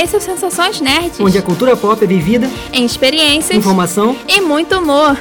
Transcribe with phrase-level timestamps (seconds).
[0.00, 1.18] Esse é o Sensações Nerds.
[1.18, 5.18] Onde a cultura pop é vivida em experiências, informação e muito humor.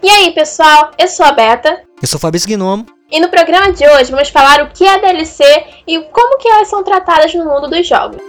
[0.00, 0.92] E aí, pessoal?
[0.96, 1.82] Eu sou a Beta.
[2.00, 2.86] Eu sou o Fabrício Gnomo.
[3.10, 5.42] E no programa de hoje vamos falar o que é DLC
[5.88, 8.22] e como que elas são tratadas no mundo dos jogos.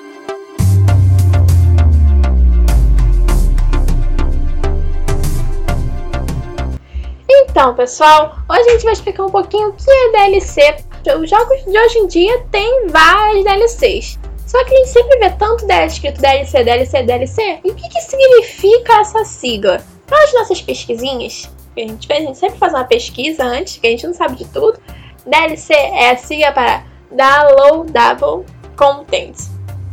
[7.50, 10.76] Então, pessoal, hoje a gente vai explicar um pouquinho o que é DLC.
[11.20, 14.20] Os jogos de hoje em dia têm várias DLCs.
[14.46, 17.60] Só que a gente sempre vê tanto escrito DLC, DLC, DLC.
[17.64, 19.82] E o que, que significa essa sigla?
[20.06, 23.90] Para as nossas pesquisinhas, a gente, a gente sempre faz uma pesquisa antes, que a
[23.90, 24.80] gente não sabe de tudo.
[25.26, 28.46] DLC é a sigla para Downloadable
[28.76, 29.36] Content.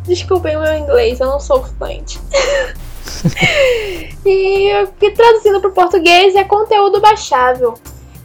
[0.05, 2.21] Desculpem o meu inglês, eu não sou fluente.
[4.25, 7.75] e que traduzindo para o português é conteúdo baixável.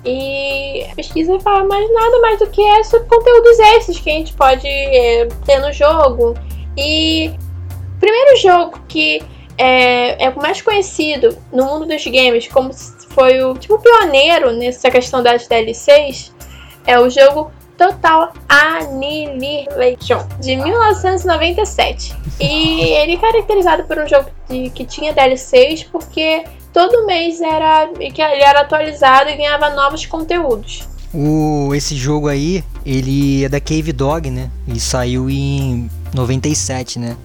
[0.05, 4.13] E a pesquisa fala mais nada mais do que é sobre conteúdos esses que a
[4.13, 6.33] gente pode é, ter no jogo.
[6.77, 7.31] E
[7.95, 9.21] o primeiro jogo que
[9.57, 12.71] é, é o mais conhecido no mundo dos games, como
[13.09, 16.33] foi o tipo pioneiro nessa questão das DLCs,
[16.85, 22.15] é o jogo Total Annihilation, de 1997.
[22.39, 27.87] E ele é caracterizado por um jogo de, que tinha DLCs porque todo mês era
[27.87, 30.87] que ele era atualizado e ganhava novos conteúdos.
[31.13, 34.49] O, esse jogo aí, ele é da Cave Dog, né?
[34.67, 37.15] E saiu em 97, né?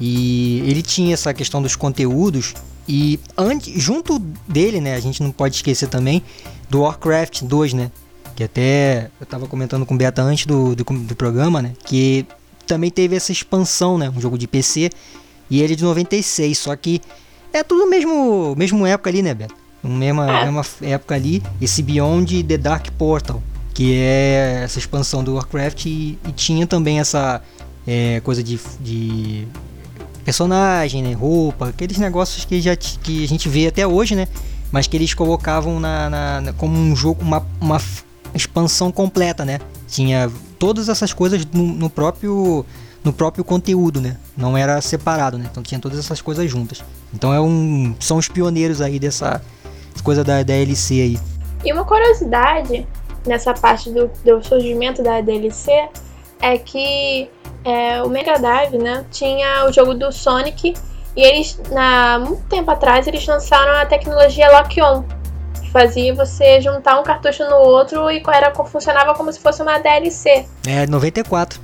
[0.00, 2.54] E ele tinha essa questão dos conteúdos
[2.88, 6.22] e antes, junto dele, né, a gente não pode esquecer também
[6.70, 7.90] do Warcraft 2, né?
[8.38, 11.72] Que até eu tava comentando com o Beta antes do, do, do, programa, né?
[11.84, 12.24] Que
[12.68, 14.12] também teve essa expansão, né?
[14.16, 14.90] Um jogo de PC.
[15.50, 17.00] E ele é de 96, só que
[17.52, 19.56] é tudo mesmo, mesmo época ali, né, Beto?
[19.82, 20.44] Mesma, é.
[20.44, 21.42] mesma época ali.
[21.60, 23.42] Esse Beyond The Dark Portal,
[23.74, 25.86] que é essa expansão do Warcraft.
[25.86, 27.42] E, e tinha também essa
[27.84, 29.48] é, coisa de, de
[30.24, 31.12] personagem, né?
[31.12, 34.28] Roupa, aqueles negócios que, já, que a gente vê até hoje, né?
[34.70, 37.80] Mas que eles colocavam na, na, na como um jogo, uma, uma
[38.38, 39.60] expansão completa, né?
[39.86, 42.64] Tinha todas essas coisas no, no, próprio
[43.04, 44.16] no próprio conteúdo, né?
[44.36, 45.48] Não era separado, né?
[45.50, 46.82] Então tinha todas essas coisas juntas.
[47.12, 49.42] Então é um são os pioneiros aí dessa
[50.02, 51.18] coisa da DLC aí.
[51.64, 52.86] E uma curiosidade
[53.26, 55.88] nessa parte do, do surgimento da DLC
[56.40, 57.28] é que
[57.64, 60.74] é, o Mega Drive, né, tinha o jogo do Sonic
[61.16, 65.02] e eles, na muito tempo atrás, eles lançaram a tecnologia Lock-On,
[65.70, 70.44] fazia você juntar um cartucho no outro e era, funcionava como se fosse uma DLC.
[70.66, 71.60] É, 94.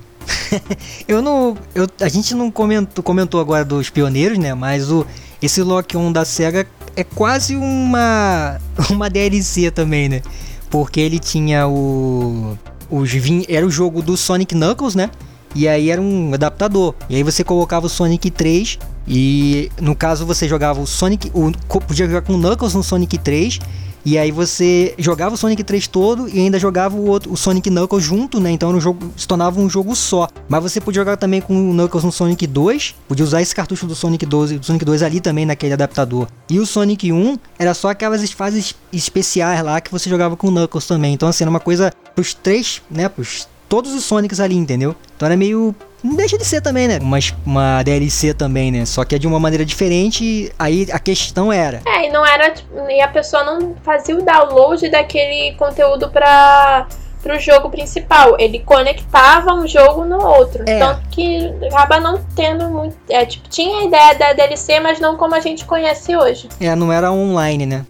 [1.07, 1.57] eu não.
[1.75, 4.55] Eu, a gente não comentou, comentou agora dos pioneiros, né?
[4.55, 5.07] Mas o,
[5.43, 6.67] esse Lock On da SEGA
[6.97, 8.59] é quase uma.
[8.91, 10.23] uma DLC também, né?
[10.71, 12.57] Porque ele tinha o.
[12.91, 13.11] Os,
[13.49, 15.11] era o jogo do Sonic Knuckles, né?
[15.55, 16.95] E aí era um adaptador.
[17.09, 21.53] E aí você colocava o Sonic 3 e no caso você jogava o Sonic, o,
[21.81, 23.61] podia jogar com o Knuckles no Sonic 3
[24.05, 27.71] e aí você jogava o Sonic 3 todo e ainda jogava o outro, o Sonic
[27.71, 28.51] Knuckles junto, né?
[28.51, 30.29] Então era um jogo, se tornava um jogo só.
[30.49, 33.87] Mas você podia jogar também com o Knuckles no Sonic 2, podia usar esse cartucho
[33.87, 36.29] do Sonic 12, do Sonic 2 ali também naquele adaptador.
[36.51, 40.51] E o Sonic 1 era só aquelas fases especiais lá que você jogava com o
[40.51, 41.15] Knuckles também.
[41.15, 44.95] Então assim, era uma coisa pros três, né, pros todos os Sonics ali, entendeu?
[45.17, 46.99] Então era meio não deixa de ser também, né?
[47.01, 48.85] Uma, uma DLC também, né?
[48.85, 50.53] Só que é de uma maneira diferente.
[50.59, 51.81] Aí a questão era.
[51.87, 52.51] É, e não era.
[52.51, 56.87] Tipo, e a pessoa não fazia o download daquele conteúdo pra
[57.23, 58.37] pro jogo principal.
[58.39, 60.63] Ele conectava um jogo no outro.
[60.69, 60.79] É.
[60.79, 62.95] Tanto que acaba não tendo muito.
[63.09, 66.51] É, tipo, tinha a ideia da DLC, mas não como a gente conhece hoje.
[66.61, 67.87] É, não era online, né?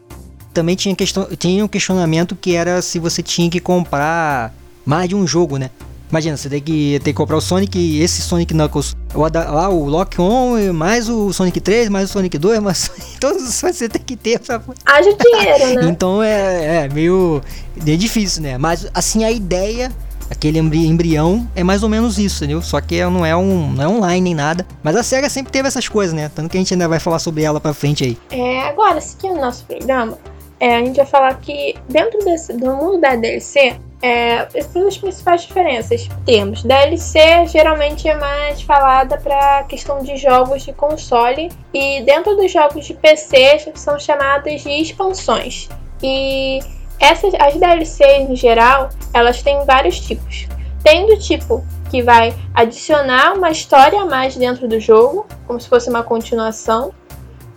[0.53, 4.55] Também tinha, questão, tinha um questionamento que era se você tinha que comprar
[4.87, 5.69] mais de um jogo, né?
[6.11, 10.21] Imagina, você tem que, tem que comprar o Sonic, esse Sonic Knuckles, lá o Lock
[10.21, 14.03] On, mais o Sonic 3, mais o Sonic 2, mas todos os Sonic você tem
[14.03, 14.61] que ter pra...
[14.85, 15.91] Haja dinheiro, né?
[15.91, 17.43] então é, é meio
[17.85, 18.59] é difícil, né?
[18.59, 19.91] Mas assim, a ideia
[20.31, 22.63] aquele embrião é mais ou menos isso, entendeu?
[22.63, 24.67] Só que não é um não é online nem nada.
[24.83, 26.31] Mas a SEGA sempre teve essas coisas, né?
[26.35, 28.19] Tanto que a gente ainda vai falar sobre ela pra frente aí.
[28.31, 30.19] É, agora, esse aqui é o nosso programa.
[30.61, 34.99] É, a gente vai falar que dentro desse, do mundo da DLC, é, essas as
[34.99, 36.07] principais diferenças.
[36.27, 42.53] Temos DLC, geralmente é mais falada para questão de jogos de console, e dentro dos
[42.53, 45.71] jogos de PC são chamadas de expansões.
[46.03, 46.59] E
[47.01, 50.47] essas, as DLCs em geral, elas têm vários tipos.
[50.83, 55.67] Tem do tipo que vai adicionar uma história a mais dentro do jogo, como se
[55.67, 56.93] fosse uma continuação.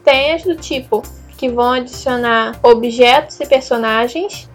[0.05, 1.03] Tem as do tipo
[1.37, 4.49] que vão adicionar objetos e personagens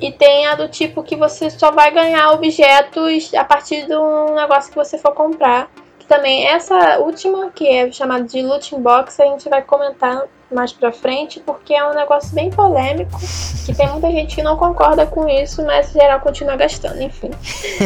[0.00, 4.70] E tem a do tipo que você só vai ganhar objetos a partir do negócio
[4.70, 5.70] que você for comprar.
[5.98, 10.72] Que também essa última, que é chamada de Looting Box, a gente vai comentar mais
[10.72, 13.18] pra frente, porque é um negócio bem polêmico,
[13.64, 17.30] que tem muita gente que não concorda com isso, mas geral continua gastando, enfim.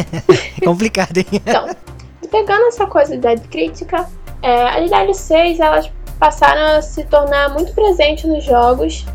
[0.63, 1.25] Complicado, hein?
[1.31, 1.69] Então,
[2.29, 4.07] pegando essa coisa da crítica,
[4.43, 9.05] é, as DLCs elas passaram a se tornar muito presentes nos jogos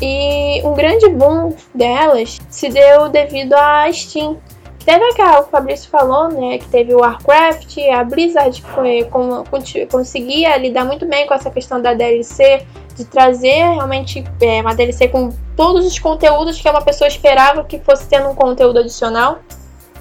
[0.00, 4.38] e um grande boom delas se deu devido à Steam.
[4.84, 6.58] Teve aquela que o Fabrício falou, né?
[6.58, 9.42] Que teve o Warcraft, a Blizzard foi, com,
[9.90, 15.08] conseguia lidar muito bem com essa questão da DLC, de trazer realmente é, uma DLC
[15.08, 19.38] com todos os conteúdos que uma pessoa esperava que fosse tendo um conteúdo adicional.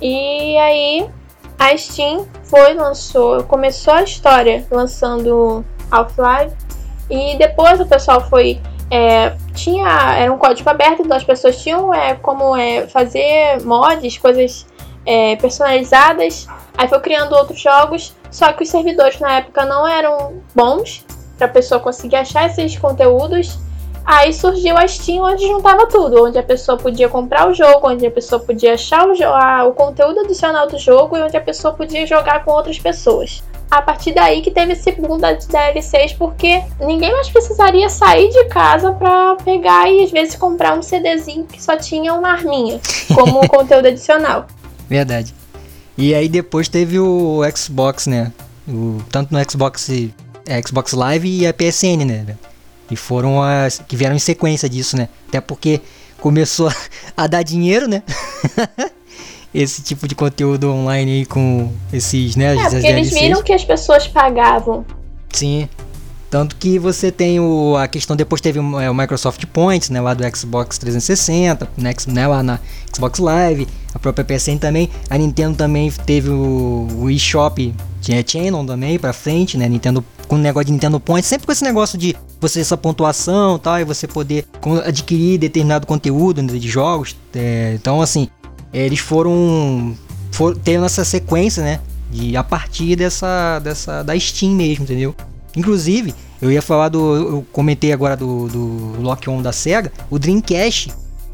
[0.01, 1.09] E aí
[1.57, 6.55] a Steam foi, lançou, começou a história lançando Half-Life
[7.09, 8.59] e depois o pessoal foi
[8.89, 14.17] é, tinha era um código aberto, então as pessoas tinham é, como é, fazer mods,
[14.17, 14.65] coisas
[15.05, 16.47] é, personalizadas.
[16.77, 21.05] Aí foi criando outros jogos, só que os servidores na época não eram bons
[21.37, 23.59] para a pessoa conseguir achar esses conteúdos.
[24.05, 28.05] Aí surgiu a Steam onde juntava tudo, onde a pessoa podia comprar o jogo, onde
[28.05, 31.73] a pessoa podia achar o, a, o conteúdo adicional do jogo e onde a pessoa
[31.73, 33.41] podia jogar com outras pessoas.
[33.69, 38.45] A partir daí que teve esse boom das DLCs, porque ninguém mais precisaria sair de
[38.45, 42.79] casa para pegar e às vezes comprar um CDzinho que só tinha uma arminha
[43.13, 44.45] como conteúdo adicional.
[44.87, 45.33] Verdade.
[45.97, 48.31] E aí depois teve o Xbox, né?
[48.67, 52.37] O, tanto no Xbox, é, Xbox Live e a PSN, né?
[52.89, 55.09] E foram as que vieram em sequência disso, né?
[55.27, 55.81] Até porque
[56.19, 56.71] começou
[57.17, 58.03] a dar dinheiro, né?
[59.53, 62.55] Esse tipo de conteúdo online aí com esses, né?
[62.55, 64.85] É, porque eles viram que as pessoas pagavam.
[65.31, 65.69] Sim.
[66.33, 70.01] Tanto que você tem o, a questão, depois teve o, é, o Microsoft Points, né,
[70.01, 72.59] lá do Xbox 360, né, né, lá na
[72.91, 74.89] Xbox Live, a própria PSN também.
[75.11, 77.71] A Nintendo também teve o, o eShop
[78.01, 81.51] tinha Channel também pra frente, né, Nintendo com o negócio de Nintendo Points, sempre com
[81.51, 84.43] esse negócio de você essa pontuação tal, e você poder
[84.83, 87.15] adquirir determinado conteúdo né, de jogos.
[87.35, 88.27] É, então, assim,
[88.73, 89.95] eles foram,
[90.31, 91.79] foram tendo essa sequência, né,
[92.11, 95.15] de a partir dessa, dessa da Steam mesmo, entendeu?
[95.55, 97.15] Inclusive, eu ia falar do.
[97.15, 99.91] Eu comentei agora do, do Lock On da SEGA.
[100.09, 100.91] O Dreamcast,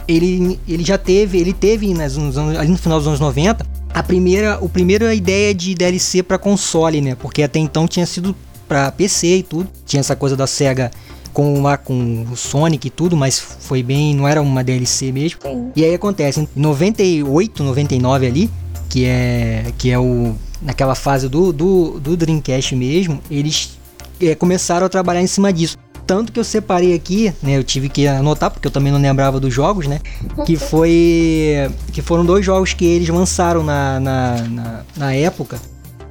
[0.08, 1.40] ele, ele já teve.
[1.40, 5.14] Ele teve nas, nos anos, ali no final dos anos 90 a primeira, a primeira
[5.14, 7.16] ideia de DLC para console, né?
[7.16, 8.36] Porque até então tinha sido
[8.68, 9.70] para PC e tudo.
[9.86, 10.92] Tinha essa coisa da SEGA
[11.34, 15.40] com lá com o Sonic e tudo, mas foi bem, não era uma DLC mesmo.
[15.42, 15.72] Sim.
[15.76, 18.50] E aí acontece, em 98, 99 ali,
[18.90, 23.78] que é que é o naquela fase do, do, do Dreamcast mesmo, eles
[24.20, 25.78] é, começaram a trabalhar em cima disso.
[26.06, 27.56] Tanto que eu separei aqui, né?
[27.56, 30.02] Eu tive que anotar, porque eu também não lembrava dos jogos, né?
[30.44, 31.70] Que foi.
[31.94, 35.58] Que foram dois jogos que eles lançaram na, na, na, na época.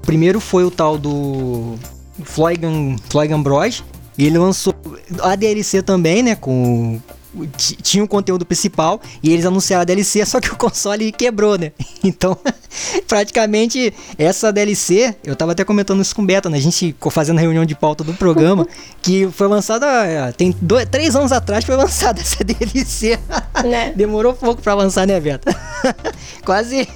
[0.00, 1.75] O primeiro foi o tal do
[2.23, 3.82] Floygan, Floygan Bros.
[4.19, 4.75] E ele lançou
[5.23, 6.35] a DLC também, né?
[6.35, 7.00] Com,
[7.56, 11.72] tinha um conteúdo principal e eles anunciaram a DLC, só que o console quebrou, né?
[12.04, 12.38] Então,
[13.08, 16.56] praticamente essa DLC, eu tava até comentando isso com o Beta, né?
[16.56, 18.66] A gente ficou fazendo reunião de pauta do programa,
[19.02, 23.19] que foi lançada, tem dois, três anos atrás foi lançada essa DLC.
[23.64, 23.93] Né?
[23.96, 25.55] Demorou pouco pra lançar, né, Beta?
[26.44, 26.88] quase,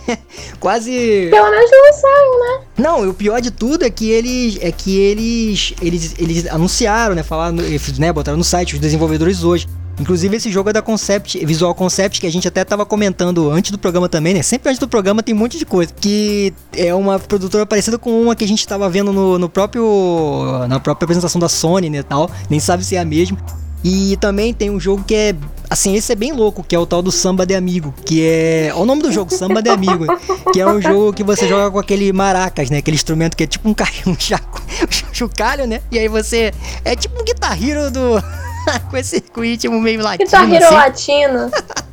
[0.61, 1.29] quase...
[1.31, 2.67] Pelo menos lançaram, né?
[2.79, 7.23] Não, o pior de tudo é que eles, é que eles, eles, eles anunciaram, né?
[7.23, 7.57] Falaram,
[7.99, 8.13] né?
[8.13, 9.67] Botaram no site os desenvolvedores hoje.
[10.01, 13.71] Inclusive esse jogo é da Concept, Visual Concept, que a gente até tava comentando antes
[13.71, 14.43] do programa também, né?
[14.43, 15.93] Sempre antes do programa tem um monte de coisa.
[16.01, 20.67] Que é uma produtora parecida com uma que a gente tava vendo no, no próprio.
[20.69, 22.03] na própria apresentação da Sony, né?
[22.03, 22.31] Tal.
[22.49, 23.39] Nem sabe se é a mesma.
[23.85, 25.35] E também tem um jogo que é.
[25.69, 27.93] Assim, esse é bem louco, que é o tal do Samba de Amigo.
[28.05, 28.71] Que é.
[28.73, 30.07] Olha o nome do jogo, Samba de Amigo.
[30.53, 32.79] que é um jogo que você joga com aquele maracas, né?
[32.79, 33.75] Aquele instrumento que é tipo um,
[34.07, 34.63] um, chaco,
[35.11, 35.81] um chocalho, né?
[35.91, 36.53] E aí você.
[36.85, 38.23] É tipo um guitarriro do.
[38.91, 40.25] com esse ritmo meio latino.
[40.25, 40.75] Guitar Hero assim.
[40.75, 41.51] latino.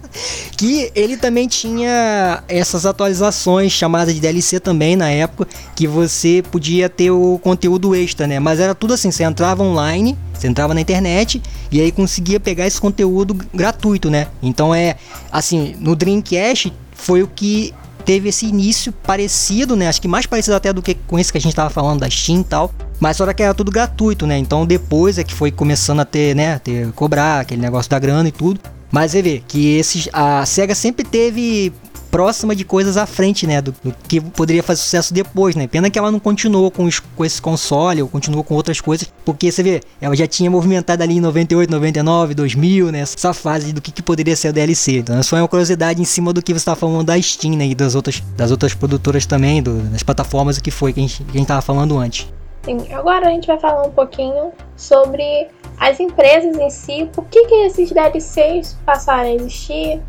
[0.57, 6.89] que ele também tinha essas atualizações chamadas de DLC também na época, que você podia
[6.89, 8.39] ter o conteúdo extra, né?
[8.39, 12.65] Mas era tudo assim, você entrava online, você entrava na internet e aí conseguia pegar
[12.65, 14.27] esse conteúdo gratuito, né?
[14.41, 14.95] Então é
[15.31, 17.73] assim, no Dreamcast foi o que
[18.09, 19.87] teve esse início parecido, né?
[19.87, 22.09] Acho que mais parecido até do que com esse que a gente tava falando da
[22.09, 22.73] Steam e tal.
[22.99, 24.35] Mas só que era tudo gratuito, né?
[24.35, 26.57] Então depois é que foi começando a ter, né?
[26.57, 28.59] Ter cobrar aquele negócio da grana e tudo.
[28.91, 31.71] Mas você vê que esses, a Sega sempre teve
[32.11, 33.61] próxima de coisas à frente, né?
[33.61, 35.67] Do, do que poderia fazer sucesso depois, né?
[35.67, 39.11] Pena que ela não continuou com, os, com esse console ou continuou com outras coisas,
[39.25, 42.99] porque você vê, ela já tinha movimentado ali em 98, 99, 2000, né?
[42.99, 44.97] Essa fase do que, que poderia ser o DLC.
[44.97, 47.67] Então é só uma curiosidade em cima do que você estava falando da Steam, né?
[47.67, 51.03] E das outras, das outras produtoras também, do, das plataformas, o que foi que a
[51.03, 52.27] gente, que a gente tava falando antes.
[52.63, 55.47] Sim, agora a gente vai falar um pouquinho sobre
[55.79, 60.01] as empresas em si, por que, que esses DLCs passaram a existir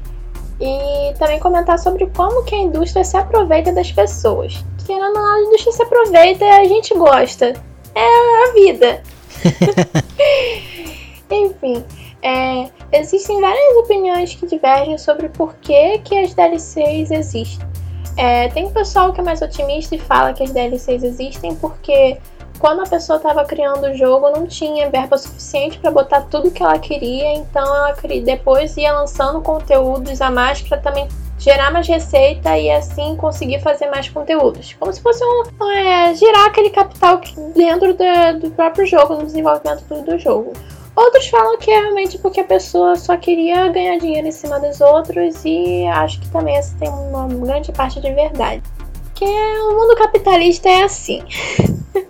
[0.61, 4.63] e também comentar sobre como que a indústria se aproveita das pessoas.
[4.87, 7.55] Querendo ou não, a indústria se aproveita e a gente gosta.
[7.95, 9.03] É a vida.
[11.31, 11.85] Enfim,
[12.23, 17.71] é, existem várias opiniões que divergem sobre por que, que as DLCs existem.
[18.17, 22.19] É, tem um pessoal que é mais otimista e fala que as DLCs existem porque
[22.61, 26.63] quando a pessoa estava criando o jogo não tinha verba suficiente para botar tudo que
[26.63, 32.59] ela queria, então ela depois ia lançando conteúdos a mais para também gerar mais receita
[32.59, 34.77] e assim conseguir fazer mais conteúdos.
[34.79, 37.19] Como se fosse um, é, girar aquele capital
[37.57, 40.53] dentro do, do próprio jogo, no desenvolvimento do, jogo.
[40.95, 44.83] Outros falam que é realmente porque a pessoa só queria ganhar dinheiro em cima dos
[44.83, 48.63] outros e acho que também essa tem uma grande parte de verdade.
[49.05, 51.23] Porque o mundo capitalista é assim.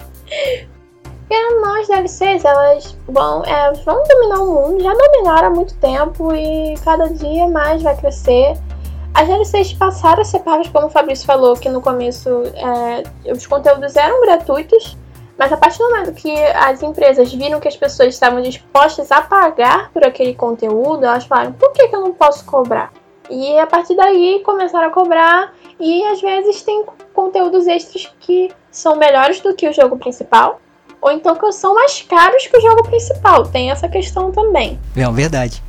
[1.30, 6.34] E nós DLCs, elas vão, é, vão dominar o mundo, já dominaram há muito tempo
[6.34, 8.54] e cada dia mais vai crescer.
[9.14, 13.46] As DLCs passaram a ser pagas, como o Fabrício falou, que no começo é, os
[13.46, 14.96] conteúdos eram gratuitos,
[15.38, 19.22] mas a partir do momento que as empresas viram que as pessoas estavam dispostas a
[19.22, 22.92] pagar por aquele conteúdo, elas falaram: por que, que eu não posso cobrar?
[23.30, 26.84] E a partir daí começaram a cobrar e às vezes tem
[27.14, 30.60] conteúdos extras que são melhores do que o jogo principal,
[31.00, 33.46] ou então que são mais caros que o jogo principal.
[33.46, 34.78] Tem essa questão também.
[34.96, 35.62] É verdade.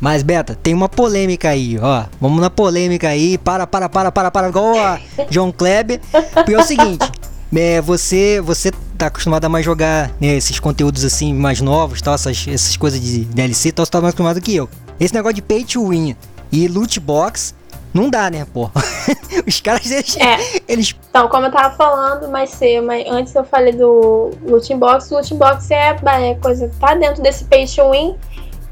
[0.00, 2.04] Mas, Beta, tem uma polêmica aí, ó.
[2.20, 3.36] Vamos na polêmica aí.
[3.36, 4.48] Para, para, para, para, para.
[4.48, 6.00] Igual a John Kleber.
[6.34, 7.10] Porque é o seguinte.
[7.54, 12.14] É, você, você tá acostumado a mais jogar né, esses conteúdos assim, mais novos, tal,
[12.14, 14.68] essas, essas coisas de DLC, tal, você tá mais acostumado que eu.
[15.00, 16.14] Esse negócio de pay to win
[16.50, 17.54] e loot box
[17.92, 18.70] não dá, né, pô?
[19.46, 20.62] Os caras, eles, é.
[20.68, 20.94] eles...
[21.08, 25.10] Então, como eu tava falando mais cedo, mas antes eu falei do Looting Box.
[25.10, 28.16] Looting Box é, é coisa tá dentro desse Pay to Win,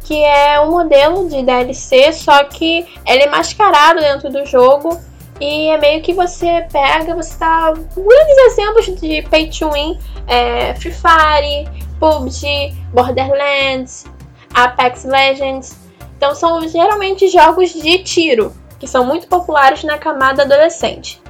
[0.04, 5.00] que é um modelo de DLC, só que ele é mascarado dentro do jogo.
[5.40, 7.72] E é meio que você pega, você tá.
[7.72, 11.68] Grandes exemplos de Pay to Win é Free Fire,
[11.98, 14.06] PUBG, Borderlands,
[14.54, 15.85] Apex Legends.
[16.16, 21.20] Então são geralmente jogos de tiro que são muito populares na camada adolescente.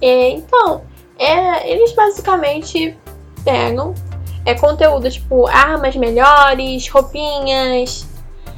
[0.00, 0.82] Então,
[1.16, 2.98] é, eles basicamente
[3.44, 3.94] pegam
[4.44, 8.06] é, conteúdo tipo armas melhores, roupinhas,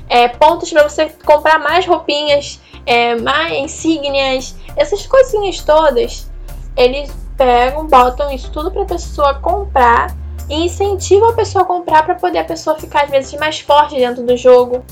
[0.09, 6.31] é, pontos para você comprar mais roupinhas, é, mais insígnias, essas coisinhas todas.
[6.77, 10.15] Eles pegam, botam isso tudo para a pessoa comprar
[10.49, 13.97] e incentivam a pessoa a comprar para poder a pessoa ficar às vezes mais forte
[13.97, 14.85] dentro do jogo.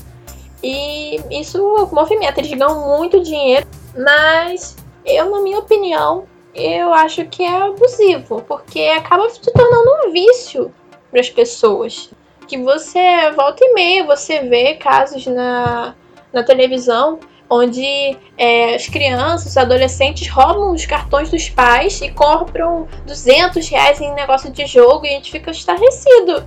[0.63, 3.67] E isso movimenta, eles ganham muito dinheiro,
[3.97, 10.11] mas eu, na minha opinião, eu acho que é abusivo, porque acaba se tornando um
[10.11, 10.73] vício
[11.11, 12.09] para as pessoas.
[12.47, 15.95] Que você volta e meia, você vê casos na,
[16.31, 22.87] na televisão onde é, as crianças, os adolescentes roubam os cartões dos pais e compram
[23.05, 26.43] 200 reais em negócio de jogo e a gente fica estarrecido.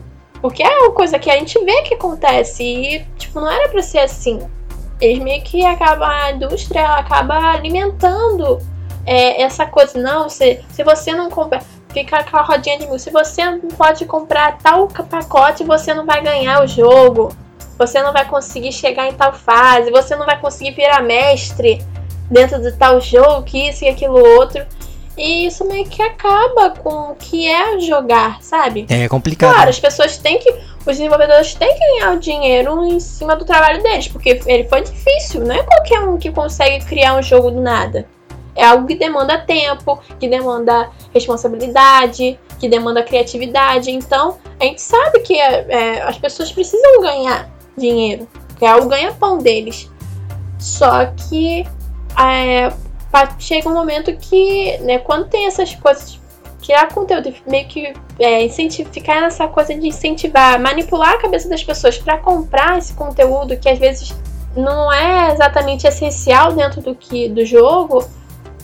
[0.47, 3.83] Porque é uma coisa que a gente vê que acontece e, tipo, não era pra
[3.83, 4.39] ser assim.
[5.01, 8.61] Eles meio que acabam, a indústria acaba alimentando
[9.05, 10.01] é, essa coisa.
[10.01, 12.97] Não, se, se você não compra, fica aquela rodinha de mil.
[12.97, 17.35] Se você não pode comprar tal pacote, você não vai ganhar o jogo.
[17.77, 19.91] Você não vai conseguir chegar em tal fase.
[19.91, 21.85] Você não vai conseguir virar mestre
[22.31, 24.65] dentro de tal jogo, que isso e aquilo outro.
[25.17, 28.87] E isso meio que acaba com o que é jogar, sabe?
[28.89, 29.53] É complicado.
[29.53, 30.51] Claro, as pessoas têm que.
[30.81, 34.83] Os desenvolvedores têm que ganhar o dinheiro em cima do trabalho deles, porque ele foi
[34.83, 38.07] difícil, não é qualquer um que consegue criar um jogo do nada.
[38.55, 43.91] É algo que demanda tempo, que demanda responsabilidade, que demanda criatividade.
[43.91, 48.27] Então, a gente sabe que é, é, as pessoas precisam ganhar dinheiro,
[48.59, 49.91] que é o ganha-pão deles.
[50.59, 51.67] Só que
[52.19, 52.73] é,
[53.39, 56.19] chega um momento que, né, quando tem essas coisas,
[56.63, 61.63] criar conteúdo, meio que é, incentivar, ficar nessa coisa de incentivar, manipular a cabeça das
[61.63, 64.15] pessoas para comprar esse conteúdo que às vezes
[64.57, 68.05] não é exatamente essencial dentro do que do jogo,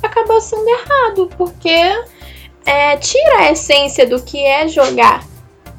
[0.03, 2.03] acaba sendo errado, porque
[2.65, 5.25] é, tira a essência do que é jogar.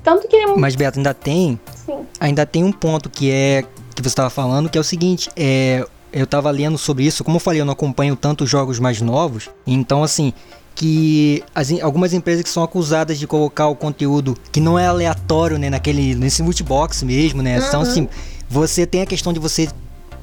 [0.03, 2.05] Tanto que Mas ainda tem, Sim.
[2.19, 3.63] ainda tem um ponto que é
[3.95, 7.37] que você estava falando, que é o seguinte, é eu tava lendo sobre isso, como
[7.37, 10.31] eu falei, eu não acompanho tantos jogos mais novos, então assim,
[10.75, 15.57] que as, algumas empresas que são acusadas de colocar o conteúdo que não é aleatório,
[15.57, 17.59] né, naquele nesse multibox mesmo, né?
[17.59, 17.67] Uhum.
[17.67, 18.09] Então assim,
[18.49, 19.67] você tem a questão de você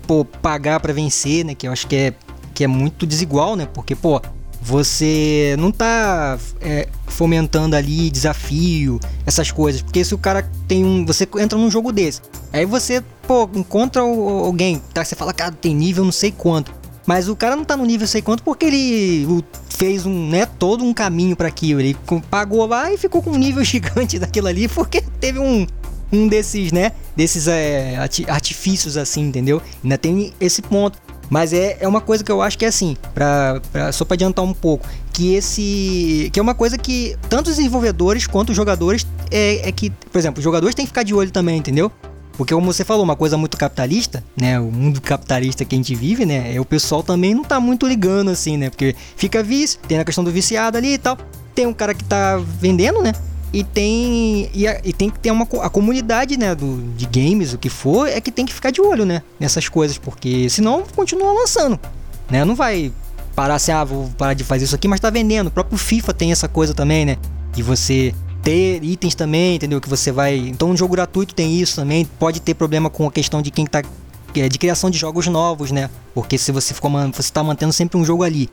[0.06, 2.14] pô, pagar para vencer, né, que eu acho que é
[2.54, 3.66] que é muito desigual, né?
[3.72, 4.20] Porque pô,
[4.62, 9.82] você não tá é, fomentando ali desafio, essas coisas.
[9.82, 11.04] Porque se o cara tem um.
[11.06, 12.20] Você entra num jogo desse.
[12.52, 15.04] Aí você, pô, encontra alguém, tá?
[15.04, 16.72] Você fala, cara, tem nível não sei quanto.
[17.06, 20.84] Mas o cara não tá no nível sei quanto porque ele fez um, né, todo
[20.84, 21.80] um caminho para aquilo.
[21.80, 21.96] Ele
[22.30, 25.66] pagou lá e ficou com um nível gigante daquilo ali porque teve um,
[26.12, 27.96] um desses, né, desses é,
[28.28, 29.62] artifícios assim, entendeu?
[29.82, 30.98] Ainda tem esse ponto.
[31.30, 34.16] Mas é, é uma coisa que eu acho que é assim, pra, pra, só para
[34.16, 36.28] adiantar um pouco, que esse.
[36.32, 40.18] que é uma coisa que tanto os desenvolvedores quanto os jogadores é, é que, por
[40.18, 41.90] exemplo, os jogadores têm que ficar de olho também, entendeu?
[42.40, 44.58] Porque como você falou, uma coisa muito capitalista, né?
[44.58, 46.54] O mundo capitalista que a gente vive, né?
[46.54, 48.70] É o pessoal também não tá muito ligando assim, né?
[48.70, 51.18] Porque fica vício, tem a questão do viciado ali e tal.
[51.54, 53.12] Tem um cara que tá vendendo, né?
[53.52, 57.52] E tem, e, a, e, tem que ter uma a comunidade, né, do, de games,
[57.52, 60.84] o que for, é que tem que ficar de olho, né, nessas coisas, porque senão
[60.94, 61.78] continua lançando,
[62.30, 62.44] né?
[62.44, 62.92] Não vai
[63.34, 65.48] parar assim, ah, vou parar de fazer isso aqui, mas tá vendendo.
[65.48, 67.16] O próprio FIFA tem essa coisa também, né?
[67.52, 69.80] De você ter itens também, entendeu?
[69.80, 70.36] Que você vai.
[70.36, 72.04] Então, um jogo gratuito tem isso também.
[72.04, 73.82] Pode ter problema com a questão de quem tá.
[74.34, 75.90] É, de criação de jogos novos, né?
[76.14, 78.48] Porque se você ficou você tá mantendo sempre um jogo ali.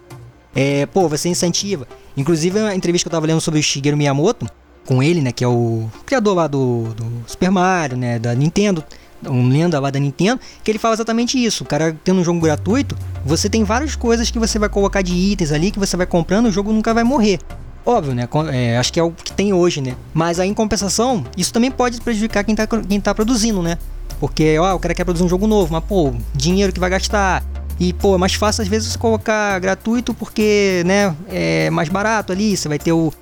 [0.56, 1.88] É, pô, você incentiva.
[2.16, 4.48] Inclusive, a entrevista que eu tava lendo sobre o Shigeru Miyamoto,
[4.88, 8.84] com ele, né, que é o criador lá do, do Super Mario, né, da Nintendo,
[9.26, 11.64] um lenda lá da Nintendo, que ele fala exatamente isso.
[11.64, 15.14] O cara tendo um jogo gratuito, você tem várias coisas que você vai colocar de
[15.14, 17.40] itens ali que você vai comprando, o jogo nunca vai morrer.
[17.86, 18.28] Óbvio, né?
[18.52, 19.96] É, acho que é o que tem hoje, né?
[20.14, 23.78] Mas aí, em compensação, isso também pode prejudicar quem tá, quem tá produzindo, né?
[24.20, 27.44] Porque, ó, o cara quer produzir um jogo novo, mas, pô, dinheiro que vai gastar.
[27.80, 32.34] E, pô, é mais fácil às vezes você colocar gratuito porque, né, é mais barato
[32.34, 33.14] ali, você vai ter o,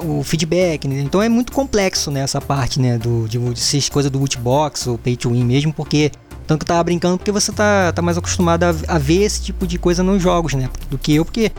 [0.00, 1.00] o feedback, né?
[1.00, 4.98] então é muito complexo né, essa parte né, do, de, de coisa do lootbox ou
[4.98, 6.10] pay to win mesmo, porque
[6.48, 9.42] tanto que eu tava brincando porque você tá, tá mais acostumado a, a, ver esse
[9.42, 10.70] tipo de coisa nos jogos, né?
[10.88, 11.52] Do que eu, porque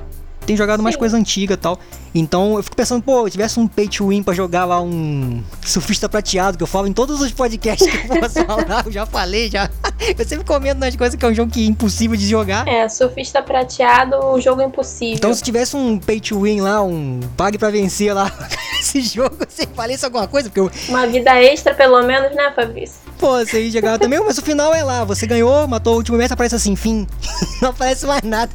[0.48, 1.80] tem jogado mais coisa antiga e tal.
[2.14, 5.44] Então eu fico pensando, pô, se tivesse um pay to win pra jogar lá um
[5.64, 9.06] surfista prateado, que eu falo em todos os podcasts que eu posso falar, eu já
[9.06, 9.70] falei, já.
[10.18, 12.68] Eu sempre comento nas coisas que é um jogo que é impossível de jogar.
[12.68, 15.16] É, surfista prateado, o jogo é impossível.
[15.16, 18.32] Então se tivesse um pay to win lá, um pague pra vencer lá,
[18.80, 20.72] esse jogo, você falesse alguma coisa, porque eu...
[20.88, 23.10] Uma vida extra, pelo menos, né, Fabrício?
[23.20, 25.04] Pô, você jogava também, mas o final é lá.
[25.04, 27.06] Você ganhou, matou o último mestre, aparece assim, fim.
[27.62, 28.50] Não aparece mais nada.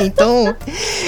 [0.00, 0.54] então,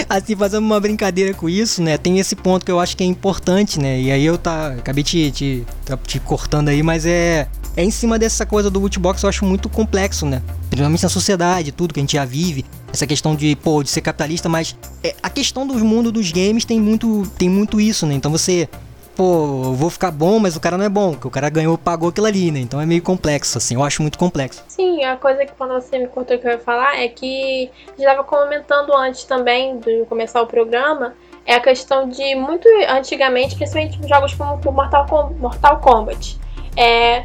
[0.09, 1.97] assim, fazendo uma brincadeira com isso, né?
[1.97, 4.01] Tem esse ponto que eu acho que é importante, né?
[4.01, 4.73] E aí eu tá.
[4.73, 5.67] Acabei te, te,
[6.05, 7.47] te cortando aí, mas é.
[7.81, 10.43] É em cima dessa coisa do lootbox eu acho muito complexo, né?
[10.69, 12.63] Principalmente na sociedade, tudo que a gente já vive.
[12.93, 16.67] Essa questão de, pô, de ser capitalista, mas é, a questão do mundo dos games
[16.67, 18.13] tem muito, tem muito isso, né?
[18.13, 18.69] Então você
[19.17, 21.79] pô, eu vou ficar bom, mas o cara não é bom, porque o cara ganhou,
[21.79, 22.61] pagou aquilo ali, né?
[22.61, 24.63] Então é meio complexo, assim, eu acho muito complexo.
[24.69, 28.11] Sim, a coisa que quando você me contou que eu ia falar é que já
[28.11, 31.15] estava comentando antes também de começar o programa,
[31.47, 36.39] é a questão de muito antigamente, principalmente jogos como Mortal, Com Mortal Kombat.
[36.77, 37.25] É,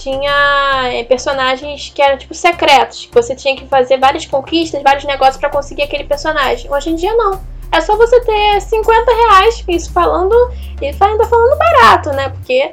[0.00, 5.04] tinha é, personagens que eram tipo secretos, que você tinha que fazer várias conquistas, vários
[5.04, 6.72] negócios para conseguir aquele personagem.
[6.72, 7.40] Hoje em dia não.
[7.70, 10.34] É só você ter 50 reais, isso falando,
[10.80, 12.30] e ainda falando barato, né?
[12.30, 12.70] Porque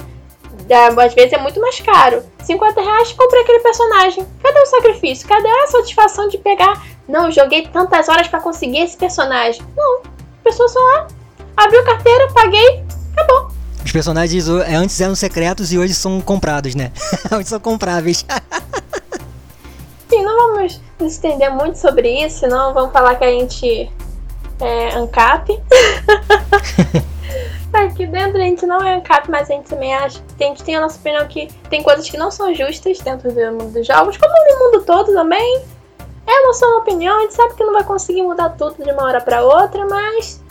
[1.06, 2.24] às vezes é muito mais caro.
[2.44, 4.26] 50 reais, comprei aquele personagem.
[4.42, 5.28] Cadê o sacrifício?
[5.28, 6.82] Cadê a satisfação de pegar?
[7.08, 9.62] Não, joguei tantas horas para conseguir esse personagem.
[9.76, 11.08] Não, a pessoa só
[11.58, 13.57] abriu carteira, paguei, acabou.
[13.88, 16.92] Os personagens antes eram secretos e hoje são comprados, né?
[17.34, 18.26] hoje são compráveis.
[20.10, 23.90] Sim, não vamos nos estender muito sobre isso, senão vamos falar que a gente
[24.60, 25.58] é ANCAP.
[27.72, 30.22] Aqui dentro a gente não é ANCAP, mas a gente também acha.
[30.38, 33.40] A gente tem a nossa opinião que tem coisas que não são justas dentro do
[33.54, 35.62] mundo dos jogos, como no mundo todo também.
[36.28, 39.04] É a nossa opinião, a gente sabe que não vai conseguir mudar tudo de uma
[39.04, 40.42] hora para outra, mas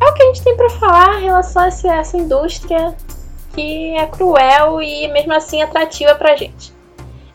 [0.00, 2.94] é o que a gente tem para falar em relação a essa, indústria
[3.54, 6.72] que é cruel e mesmo assim atrativa pra gente.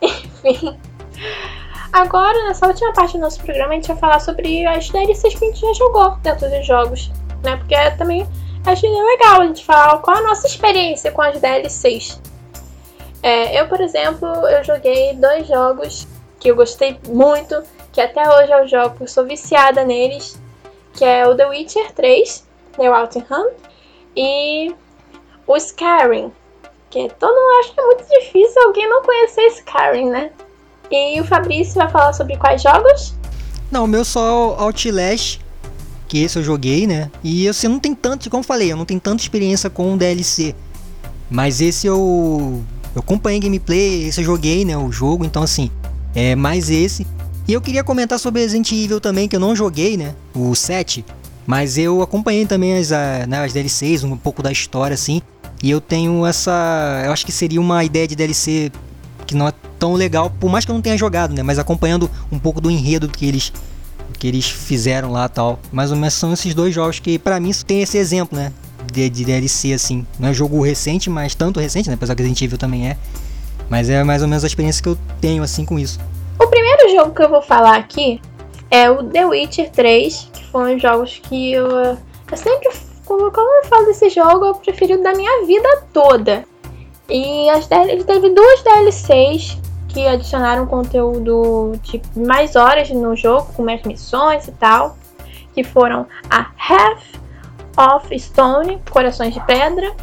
[0.44, 0.78] Enfim.
[1.92, 5.44] Agora, nessa última parte do nosso programa, a gente vai falar sobre as DLCs que
[5.44, 7.10] a gente já jogou dentro dos jogos,
[7.42, 7.56] né?
[7.56, 8.26] Porque também
[8.64, 12.20] acho legal a gente falar qual a nossa experiência com as DLCs.
[13.22, 16.08] É, eu, por exemplo, eu joguei dois jogos
[16.40, 20.40] que eu gostei muito, que até hoje eu jogo, eu sou viciada neles,
[20.94, 22.44] que é o The Witcher 3,
[22.78, 23.50] né, o Altenham,
[24.16, 24.74] e
[25.46, 26.32] o Skyrim,
[26.90, 30.30] que todo mundo acha que é muito difícil alguém não conhecer Skyrim, né?
[30.90, 33.14] E o Fabrício vai falar sobre quais jogos?
[33.70, 35.40] Não, o meu só Outlast,
[36.06, 37.10] que esse eu joguei, né?
[37.24, 39.96] E assim, não tem tanto, como eu falei, eu não tenho tanta experiência com o
[39.96, 40.54] DLC.
[41.30, 42.62] Mas esse eu
[42.94, 45.70] eu acompanhei gameplay, esse eu joguei, né, o jogo, então assim,
[46.14, 47.06] é mais esse.
[47.48, 51.02] E eu queria comentar sobre Resident Evil também, que eu não joguei, né, o 7,
[51.46, 55.20] mas eu acompanhei também as, né, as DLCs, um pouco da história assim.
[55.62, 58.72] E eu tenho essa, eu acho que seria uma ideia de DLC
[59.26, 62.10] que não é tão legal, por mais que eu não tenha jogado, né, mas acompanhando
[62.30, 63.52] um pouco do enredo que eles
[64.18, 65.58] que eles fizeram lá tal.
[65.72, 68.52] Mais ou menos são esses dois jogos que para mim tem esse exemplo, né?
[68.90, 70.06] de, de DLC, assim.
[70.18, 71.94] Não é jogo recente, mas tanto recente, né?
[71.94, 72.96] Apesar que Resident Evil também é.
[73.68, 75.98] Mas é mais ou menos a experiência que eu tenho, assim, com isso.
[76.38, 78.20] O primeiro jogo que eu vou falar aqui
[78.72, 82.70] é o The Witcher 3, que foi um dos jogos que eu, eu sempre,
[83.04, 86.42] quando eu falo desse jogo, eu preferi da minha vida toda.
[87.06, 89.58] E as, ele teve duas DLCs
[89.88, 94.96] que adicionaram conteúdo de mais horas no jogo, com mais missões e tal,
[95.54, 97.02] que foram a Half
[97.76, 99.94] of Stone, Corações de Pedra,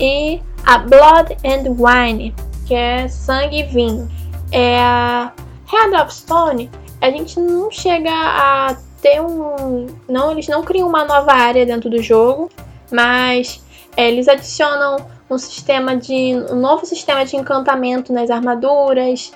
[0.00, 2.34] e a Blood and Wine,
[2.66, 4.10] que é sangue e vinho.
[4.50, 5.32] É a
[5.66, 6.68] Head of Stone,
[7.00, 9.86] a gente não chega a ter um.
[10.08, 12.50] Não, eles não criam uma nova área dentro do jogo,
[12.90, 13.62] mas
[13.96, 16.34] é, eles adicionam um sistema de.
[16.50, 19.32] um novo sistema de encantamento nas armaduras.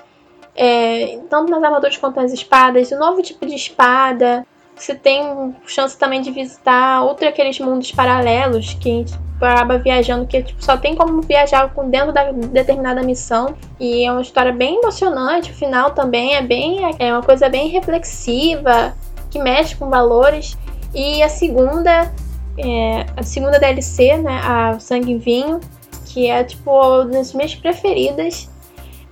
[0.55, 4.45] É, tanto nas armaduras quanto nas espadas, um novo tipo de espada,
[4.75, 9.05] você tem chance também de visitar outro aqueles mundos paralelos que
[9.45, 13.55] acaba viajando, que tipo, só tem como viajar com dentro da determinada missão.
[13.79, 17.69] E é uma história bem emocionante, o final também é bem é uma coisa bem
[17.69, 18.93] reflexiva,
[19.29, 20.57] que mexe com valores.
[20.93, 22.11] E a segunda,
[22.57, 25.59] é, a segunda DLC, né, a Sangue e Vinho,
[26.05, 28.49] que é tipo uma das minhas preferidas.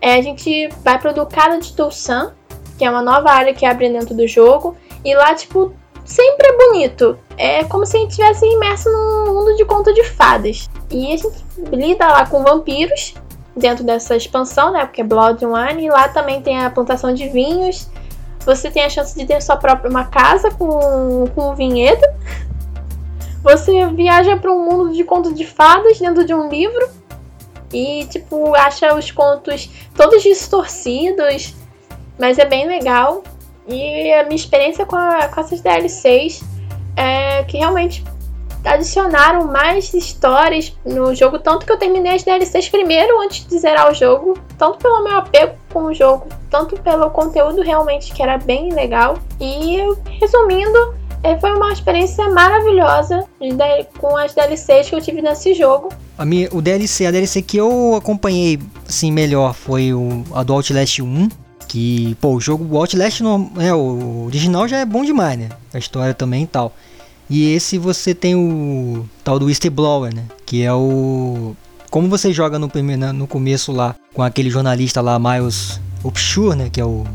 [0.01, 2.33] É, a gente vai para o Ducado de Tulsan,
[2.77, 4.75] que é uma nova área que abre dentro do jogo.
[5.03, 5.73] E lá, tipo,
[6.09, 7.17] sempre é bonito.
[7.37, 10.67] É como se a gente estivesse imerso num mundo de conto de fadas.
[10.89, 13.13] E a gente lida lá com vampiros
[13.55, 14.85] dentro dessa expansão, né?
[14.85, 15.85] Porque é Blood Wine.
[15.85, 17.87] E lá também tem a plantação de vinhos.
[18.39, 22.05] Você tem a chance de ter sua própria uma casa com, com um vinhedo.
[23.43, 26.89] Você viaja para um mundo de contos de fadas dentro de um livro.
[27.71, 31.53] E, tipo, acha os contos todos distorcidos.
[32.17, 33.23] Mas é bem legal.
[33.69, 36.43] E a minha experiência com, a, com essas DLCs
[36.95, 38.03] é que realmente
[38.65, 43.89] adicionaram mais histórias no jogo, tanto que eu terminei as DLCs primeiro antes de zerar
[43.89, 48.37] o jogo, tanto pelo meu apego com o jogo, tanto pelo conteúdo realmente que era
[48.37, 49.17] bem legal.
[49.39, 49.77] E
[50.19, 53.25] resumindo, é, foi uma experiência maravilhosa
[53.97, 55.89] com as DLCs que eu tive nesse jogo.
[56.17, 60.53] A minha, o DLC, a DLC que eu acompanhei assim melhor foi o a do
[60.53, 61.29] Outlast 1
[61.69, 65.49] que, pô, o jogo Outlast, no, é, o original já é bom demais, né?
[65.71, 66.75] A história também e tal.
[67.29, 70.25] E esse você tem o tal do Whistleblower, né?
[70.47, 71.55] Que é o...
[71.91, 76.69] Como você joga no, primeiro, no começo lá, com aquele jornalista lá, Miles Upshur, né?
[76.71, 77.05] Que é o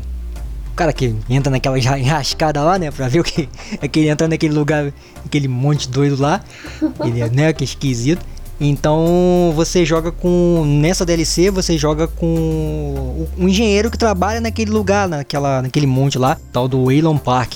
[0.73, 2.91] cara que entra naquela enrascada lá, né?
[2.91, 3.49] Pra ver o que
[3.81, 4.93] é que ele entra naquele lugar,
[5.25, 6.41] aquele monte doido lá.
[7.03, 7.51] Ele é, né?
[7.51, 8.25] Que esquisito.
[8.59, 10.63] Então você joga com.
[10.65, 16.37] Nessa DLC você joga com um engenheiro que trabalha naquele lugar, naquela, naquele monte lá,
[16.53, 17.55] tal do Waylon Park.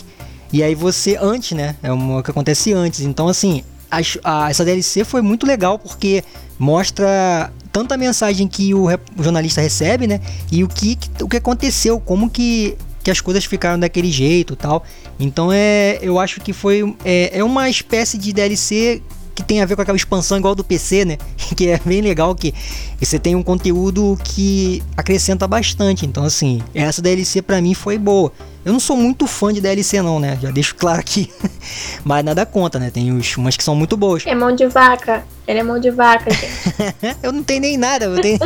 [0.51, 1.75] E aí você, antes, né?
[1.81, 3.01] É o que acontece antes.
[3.01, 6.23] Então, assim, a, a, essa DLC foi muito legal porque
[6.57, 10.19] mostra tanto a mensagem que o, o jornalista recebe, né?
[10.51, 14.83] E o que, o que aconteceu, como que, que as coisas ficaram daquele jeito tal.
[15.19, 19.01] Então é, eu acho que foi é, é uma espécie de DLC
[19.39, 21.17] que tem a ver com aquela expansão igual do PC, né?
[21.55, 22.53] Que é bem legal que
[22.99, 26.05] você tem um conteúdo que acrescenta bastante.
[26.05, 28.31] Então, assim, essa DLC para mim foi boa.
[28.63, 30.37] Eu não sou muito fã de DLC não, né?
[30.41, 31.31] Já deixo claro aqui.
[32.03, 32.91] Mas nada conta, né?
[32.91, 34.23] Tem umas que são muito boas.
[34.27, 35.23] É mão de vaca.
[35.47, 37.17] Ele é mão de vaca, gente.
[37.23, 38.05] eu não tenho nem nada.
[38.05, 38.39] Eu tenho...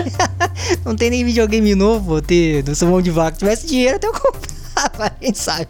[0.85, 2.17] não tenho nem videogame novo.
[2.17, 2.63] Eu ter...
[2.65, 3.33] não sou mão de vaca.
[3.33, 5.09] Se tivesse dinheiro, até eu comprava.
[5.19, 5.67] Quem sabe?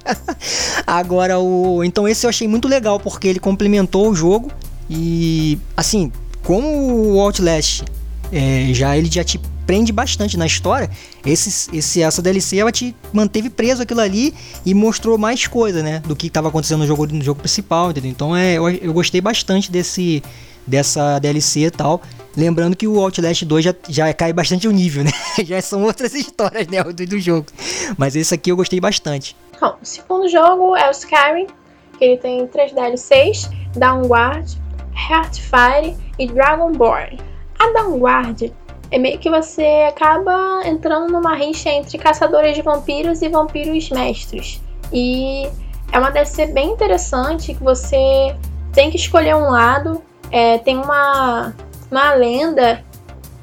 [0.86, 1.84] Agora, o...
[1.84, 4.52] Então esse eu achei muito legal, porque ele complementou o jogo
[4.90, 6.12] e assim,
[6.44, 7.84] como o Outlast
[8.32, 10.90] é, já ele já te prende bastante na história,
[11.26, 14.34] esse, esse, essa DLC ela te manteve preso aquilo ali
[14.66, 16.00] e mostrou mais coisa, né?
[16.06, 18.12] Do que estava acontecendo no jogo, no jogo principal, entendeu?
[18.12, 20.22] Então é, eu, eu gostei bastante desse,
[20.66, 22.02] dessa DLC e tal.
[22.36, 25.12] Lembrando que o Outlast 2 já, já cai bastante o nível, né?
[25.46, 27.48] já são outras histórias né, do, do jogo.
[27.98, 29.36] Mas esse aqui eu gostei bastante.
[29.62, 31.48] Bom, o segundo jogo é o Skyrim,
[31.98, 34.63] que ele tem três DLCs, Downward,
[34.96, 37.20] Heartfire e Dragonborn.
[37.60, 38.54] A Downguard
[38.92, 44.62] é meio que você acaba entrando numa rixa entre caçadores de vampiros e vampiros mestres.
[44.92, 45.50] E
[45.92, 48.36] é uma DLC bem interessante que você
[48.72, 50.04] tem que escolher um lado.
[50.32, 51.56] É, tem uma,
[51.90, 52.84] uma lenda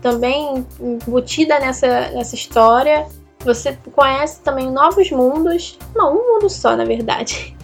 [0.00, 3.06] também embutida nessa, nessa história.
[3.44, 5.78] Você conhece também novos mundos.
[5.94, 7.56] Não, um mundo só, na verdade.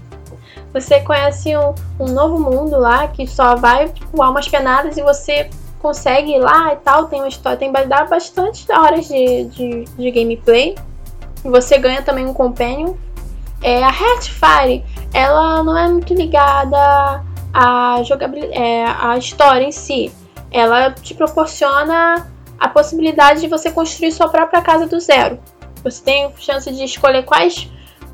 [0.77, 5.49] Você conhece um, um novo mundo lá que só vai tipo, umas penadas e você
[5.81, 7.07] consegue ir lá e tal.
[7.07, 10.75] Tem uma história, tem dá bastante horas de, de, de gameplay.
[11.43, 12.93] Você ganha também um companion.
[13.63, 14.85] É, a Heartfire,
[15.15, 20.13] ela não é muito ligada à jogabilidade, é, à história em si.
[20.51, 25.39] Ela te proporciona a possibilidade de você construir sua própria casa do zero.
[25.83, 27.71] Você tem chance de escolher quais,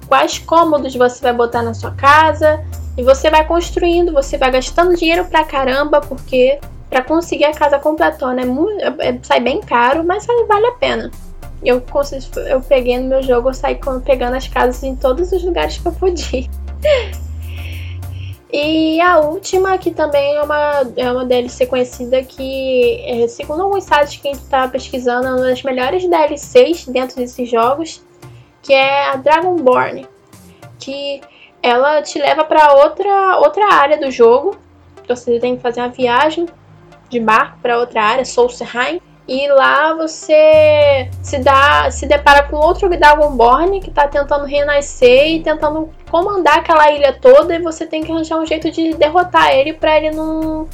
[0.06, 2.64] quais cômodos você vai botar na sua casa.
[2.96, 6.58] E você vai construindo, você vai gastando dinheiro pra caramba, porque
[6.90, 11.10] para conseguir a casa completona é muito, é, sai bem caro, mas vale a pena.
[11.64, 11.82] Eu,
[12.48, 15.88] eu peguei no meu jogo, eu saí pegando as casas em todos os lugares que
[15.88, 16.46] eu podia.
[18.54, 23.84] E a última, que também é uma, é uma DLC conhecida, que, é, segundo alguns
[23.84, 28.02] sites que a gente tá pesquisando, é uma das melhores DLCs dentro desses jogos,
[28.62, 30.06] que é a Dragonborn.
[30.78, 31.20] Que
[31.62, 34.56] ela te leva para outra, outra área do jogo.
[35.08, 36.48] Você tem que fazer uma viagem
[37.08, 39.00] de barco para outra área, Solstheim.
[39.28, 45.42] E lá você se dá, se depara com outro Dragonborn que está tentando renascer e
[45.42, 47.54] tentando comandar aquela ilha toda.
[47.54, 50.68] E você tem que arranjar um jeito de derrotar ele para ele não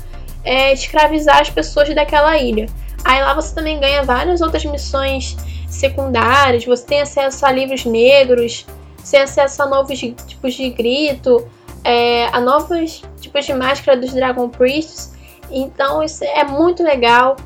[0.44, 2.66] é, escravizar as pessoas daquela ilha.
[3.04, 5.36] Aí lá você também ganha várias outras missões
[5.68, 6.64] secundárias.
[6.64, 11.46] Você tem acesso a livros negros, você tem acesso a novos tipos de grito,
[11.84, 15.12] é, a novos tipos de máscara dos Dragon Priests.
[15.50, 17.36] Então isso é muito legal.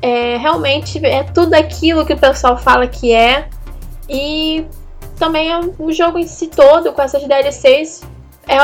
[0.00, 3.48] É, realmente é tudo aquilo que o pessoal fala que é.
[4.08, 4.66] E
[5.18, 8.02] também é o jogo em si todo, com essas DLCs,
[8.48, 8.58] é,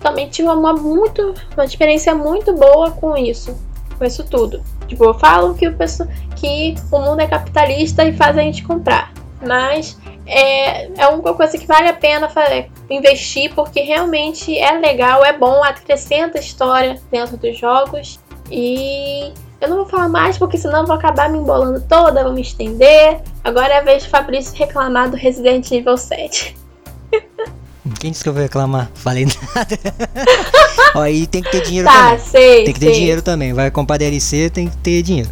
[0.00, 3.56] também tive uma, muito, uma experiência muito boa com isso.
[3.98, 4.62] Com isso tudo.
[4.86, 8.62] Tipo, eu falo que o, pessoal, que o mundo é capitalista e faz a gente
[8.62, 9.12] comprar.
[9.44, 15.24] Mas é, é uma coisa que vale a pena fazer, investir, porque realmente é legal,
[15.24, 18.18] é bom, acrescenta história dentro dos jogos.
[18.50, 22.32] E eu não vou falar mais, porque senão eu vou acabar me embolando toda, vou
[22.32, 23.20] me estender.
[23.42, 26.56] Agora é a vez do Fabrício reclamar do Resident Evil 7.
[28.00, 28.90] Quem disse que eu vou reclamar?
[28.94, 29.78] Falei nada.
[30.96, 32.26] Ó, aí tem que ter dinheiro tá, também.
[32.26, 32.94] Sei, tem que ter sei.
[32.94, 33.52] dinheiro também.
[33.52, 35.28] Vai comprar DLC, tem que ter dinheiro.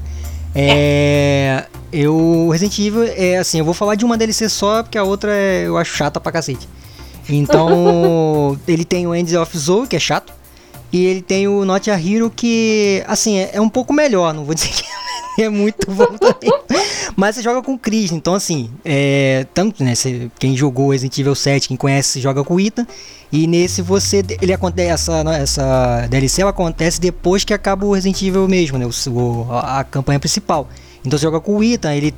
[0.54, 2.48] É, Eu.
[2.52, 5.66] Resident Evil é assim, eu vou falar de uma DLC só, porque a outra é,
[5.66, 6.68] eu acho chata pra cacete.
[7.28, 10.32] Então, ele tem o End of Zoe, que é chato.
[10.92, 14.32] E ele tem o Not a Hero, que, assim, é, é um pouco melhor.
[14.32, 14.84] Não vou dizer que
[15.42, 16.52] é muito bom também.
[17.16, 21.18] Mas você joga com o Chris, então assim, é, tanto, né, você, quem jogou Resident
[21.18, 22.86] Evil 7, quem conhece, joga com o Ethan.
[23.30, 28.22] E nesse você, ele acontece, essa, essa DLC ela acontece depois que acaba o Resident
[28.22, 30.68] Evil mesmo, né, o, a, a campanha principal.
[31.04, 32.14] Então você joga com o Ethan, ele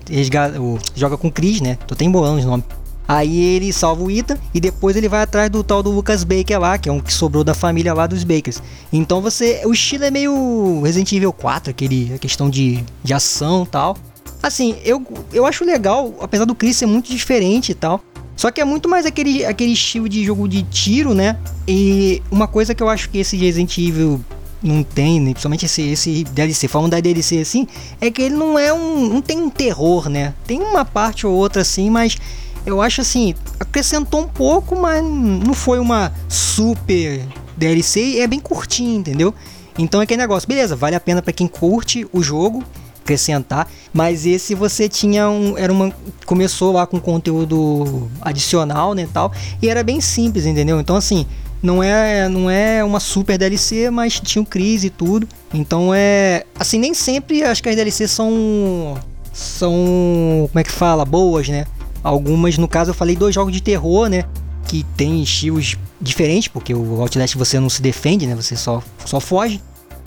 [0.94, 2.64] joga com o Chris, né, tô até embolando os nomes.
[3.08, 6.58] Aí ele salva o Ethan e depois ele vai atrás do tal do Lucas Baker
[6.58, 8.62] lá, que é um que sobrou da família lá dos Bakers.
[8.92, 9.62] Então você.
[9.64, 13.96] O estilo é meio Resident Evil 4, aquele, a questão de, de ação e tal.
[14.42, 18.02] Assim, eu, eu acho legal, apesar do Chris ser muito diferente e tal.
[18.36, 21.38] Só que é muito mais aquele, aquele estilo de jogo de tiro, né?
[21.66, 24.20] E uma coisa que eu acho que esse Resident Evil
[24.62, 25.30] não tem, né?
[25.30, 27.66] principalmente esse, esse DLC, falando da DLC assim,
[28.00, 29.08] é que ele não é um.
[29.08, 30.34] não tem um terror, né?
[30.46, 32.18] Tem uma parte ou outra assim, mas
[32.66, 37.24] eu acho assim, acrescentou um pouco, mas não foi uma super
[37.56, 39.32] DLC é bem curtinho, entendeu?
[39.78, 42.62] Então é aquele negócio, beleza, vale a pena para quem curte o jogo
[43.02, 45.94] acrescentar, mas esse você tinha um era uma
[46.26, 50.80] começou lá com conteúdo adicional, né, tal, e era bem simples, entendeu?
[50.80, 51.24] Então assim,
[51.62, 55.28] não é não é uma super DLC, mas tinha o Cris e tudo.
[55.54, 58.98] Então é assim, nem sempre acho que as DLCs são
[59.32, 61.66] são como é que fala, boas, né?
[62.06, 64.24] Algumas, no caso, eu falei dois jogos de terror, né?
[64.68, 68.34] Que tem estilos diferentes, porque o Outlast você não se defende, né?
[68.36, 69.60] Você só, só foge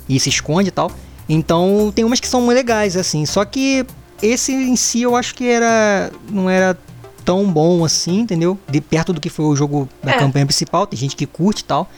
[0.08, 0.90] e se esconde e tal.
[1.28, 3.26] Então tem umas que são muito legais, assim.
[3.26, 3.86] Só que
[4.22, 6.10] esse em si eu acho que era.
[6.30, 6.78] não era
[7.26, 8.58] tão bom assim, entendeu?
[8.70, 10.18] De perto do que foi o jogo da É.
[10.18, 11.90] campanha principal, tem gente que curte e tal.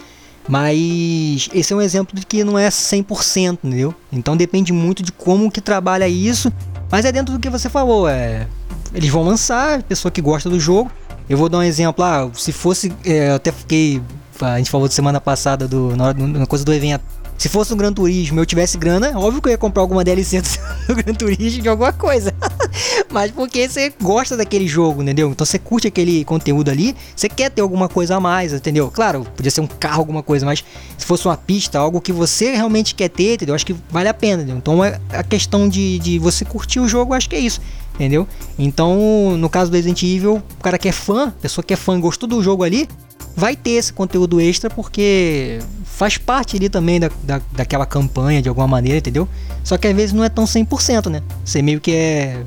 [0.50, 3.94] Mas esse é um exemplo de que não é 100%, entendeu?
[4.12, 6.52] Então depende muito de como que trabalha isso.
[6.92, 8.48] Mas é dentro do que você falou, é
[8.94, 10.92] eles vão lançar, pessoa que gosta do jogo.
[11.30, 14.02] Eu vou dar um exemplo, ah, se fosse, é, até fiquei,
[14.42, 17.04] a gente falou de semana passada do na, na coisa do evento.
[17.38, 20.40] Se fosse um Gran Turismo eu tivesse grana, óbvio que eu ia comprar alguma DLC
[20.88, 22.32] do Gran Turismo de alguma coisa.
[23.10, 25.32] Mas porque você gosta daquele jogo, entendeu?
[25.32, 28.92] Então você curte aquele conteúdo ali, você quer ter alguma coisa a mais, entendeu?
[28.92, 30.64] Claro, podia ser um carro, alguma coisa, mas
[30.98, 33.56] se fosse uma pista, algo que você realmente quer ter, entendeu?
[33.56, 34.58] Acho que vale a pena, entendeu?
[34.58, 37.60] Então é a questão de, de você curtir o jogo, acho que é isso
[37.96, 38.28] entendeu?
[38.58, 42.00] Então, no caso do Resident Evil, o cara que é fã, pessoa que é fã,
[42.00, 42.88] gostou do jogo ali,
[43.36, 48.50] vai ter esse conteúdo extra porque faz parte ali também da, da, daquela campanha de
[48.50, 49.28] alguma maneira, entendeu?
[49.64, 51.22] Só que às vezes não é tão 100%, né?
[51.44, 52.44] Você meio que é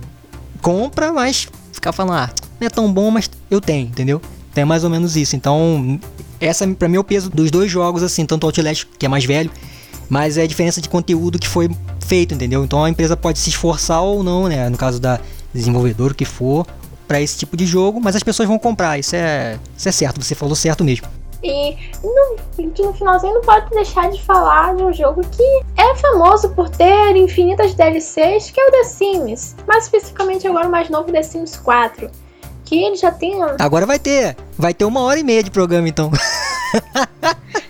[0.61, 4.20] compra, mas ficar falando, ah, não é tão bom, mas eu tenho, entendeu?
[4.54, 5.37] Tem mais ou menos isso.
[5.37, 6.00] Então,
[6.40, 9.09] essa para mim é o peso dos dois jogos assim, tanto o Outlast, que é
[9.09, 9.50] mais velho,
[10.08, 12.64] mas é a diferença de conteúdo que foi feito, entendeu?
[12.64, 14.68] Então a empresa pode se esforçar ou não, né?
[14.68, 15.20] No caso da
[15.52, 16.66] desenvolvedor que for
[17.06, 18.98] para esse tipo de jogo, mas as pessoas vão comprar.
[18.98, 20.22] Isso é, isso é certo.
[20.22, 21.06] Você falou certo mesmo.
[21.42, 22.36] E no,
[22.86, 27.14] no finalzinho não pode deixar de falar de um jogo que é famoso por ter
[27.16, 29.56] infinitas DLCs, que é o The Sims.
[29.68, 32.10] Mais especificamente agora o mais novo The Sims 4.
[32.64, 33.42] Que ele já tem.
[33.58, 34.34] Agora vai ter.
[34.56, 36.10] Vai ter uma hora e meia de programa então.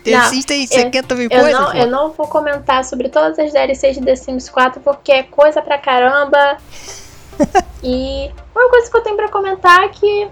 [0.05, 1.53] The Não, Sims tem eu- 50 mil coisas.
[1.53, 5.23] não, eu não vou comentar sobre todas as DLCs de The Sims 4 porque é
[5.23, 6.59] coisa pra caramba.
[7.83, 10.29] e uma coisa que eu tenho pra comentar é que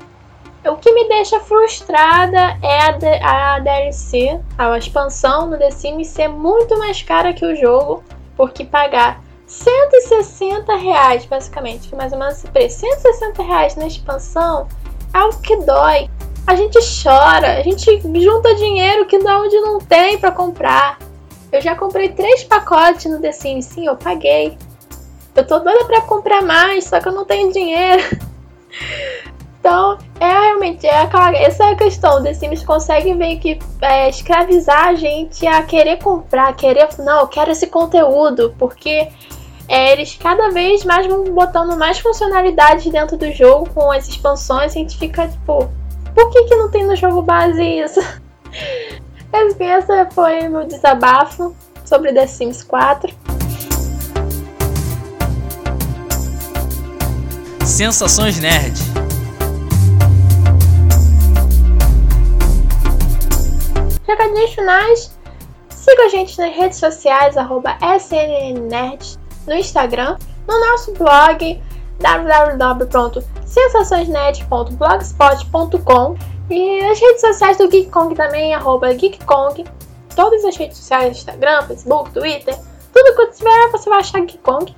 [0.64, 6.28] o que me deixa frustrada é a, a DLC, a expansão no The Sims ser
[6.28, 8.04] muito mais cara que o jogo,
[8.36, 14.68] porque pagar 160 reais, basicamente, mais ou menos esse preço, 160 reais na expansão
[15.12, 16.08] é algo que dói.
[16.46, 20.98] A gente chora, a gente junta dinheiro que da onde não tem pra comprar.
[21.52, 24.56] Eu já comprei três pacotes no The Sims, sim, eu paguei.
[25.34, 28.02] Eu tô doida pra comprar mais, só que eu não tenho dinheiro.
[29.62, 32.20] Então, é realmente, é aquela, essa é a questão.
[32.20, 36.88] The Sims consegue meio que é, escravizar a gente a querer comprar, a querer.
[36.98, 39.08] Não, eu quero esse conteúdo, porque
[39.68, 44.72] é, eles cada vez mais vão botando mais funcionalidades dentro do jogo com as expansões.
[44.72, 45.70] A gente fica tipo,
[46.14, 48.00] por que, que não tem no jogo base isso?
[49.34, 53.14] Enfim, essa foi meu desabafo sobre The Sims 4.
[57.64, 58.78] Sensações Nerd.
[64.06, 65.18] Recadinhos finais.
[65.70, 71.60] Siga a gente nas redes sociais, arroba SNNNerd, no Instagram, no nosso blog
[73.54, 76.16] www.sensaçõesnet.blogspot.com
[76.50, 79.64] e as redes sociais do Geek Kong também, arroba GeekKong.
[80.14, 82.56] Todas as redes sociais, Instagram, Facebook, Twitter,
[82.92, 84.76] tudo que tiver você vai achar Geek Kong.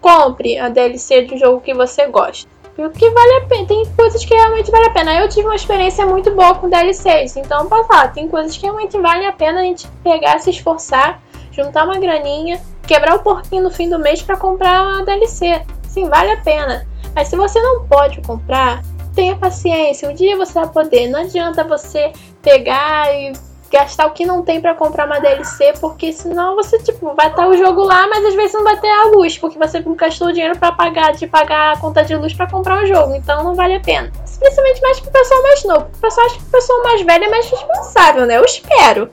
[0.00, 2.48] Compre a DLC de um jogo que você gosta.
[2.76, 3.66] Porque vale a pena.
[3.66, 5.14] Tem coisas que realmente vale a pena.
[5.18, 7.36] Eu tive uma experiência muito boa com DLCs.
[7.36, 11.20] Então, posso falar, tem coisas que realmente vale a pena a gente pegar, se esforçar,
[11.50, 15.62] juntar uma graninha, quebrar o porquinho no fim do mês para comprar uma DLC.
[15.88, 16.86] Sim, vale a pena.
[17.14, 18.82] Mas se você não pode comprar,
[19.14, 20.08] tenha paciência.
[20.08, 21.08] Um dia você vai poder.
[21.08, 22.12] Não adianta você
[22.42, 23.32] pegar e
[23.70, 27.48] gastar o que não tem pra comprar uma DLC, porque senão você, tipo, vai estar
[27.48, 30.58] o jogo lá, mas às vezes não vai ter a luz, porque você gastou dinheiro
[30.58, 33.74] pra pagar, de pagar a conta de luz pra comprar o jogo, então não vale
[33.74, 34.10] a pena.
[34.38, 35.86] Principalmente mais pro pessoal mais novo.
[35.96, 38.36] O pessoal acha que o pessoal mais velho é mais responsável, né?
[38.36, 39.10] Eu espero.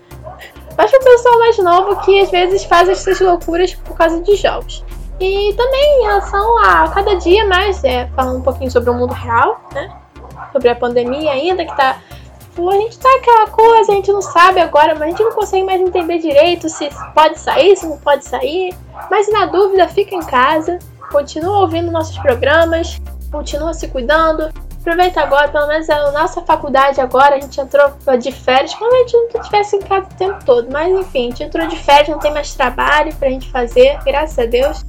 [0.78, 4.84] Mas pro pessoal mais novo que às vezes faz essas loucuras por causa de jogos.
[5.20, 9.14] E também em relação a cada dia mais, é, falando um pouquinho sobre o mundo
[9.14, 9.90] real, né?
[10.52, 11.98] Sobre a pandemia ainda, que tá
[12.56, 15.32] Pô, a gente tá aquela coisa, a gente não sabe agora, mas a gente não
[15.32, 18.76] consegue mais entender direito se pode sair, se não pode sair.
[19.10, 20.78] Mas na dúvida, fica em casa,
[21.12, 24.52] continua ouvindo nossos programas, continua se cuidando.
[24.82, 27.90] Aproveita agora, pelo menos a nossa faculdade agora, a gente entrou
[28.20, 30.70] de férias, como a gente não estivesse em casa o tempo todo.
[30.72, 34.38] Mas enfim, a gente entrou de férias, não tem mais trabalho pra gente fazer, graças
[34.38, 34.86] a Deus.